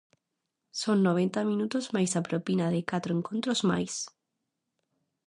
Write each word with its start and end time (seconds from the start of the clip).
Son 0.81 0.97
noventa 1.07 1.41
minutos 1.51 1.85
máis 1.95 2.11
a 2.19 2.21
propina 2.29 2.65
de 2.73 2.81
catro 2.91 3.11
encontros 3.17 3.59
máis. 3.69 3.93